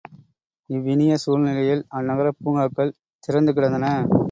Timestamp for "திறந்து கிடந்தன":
3.23-3.85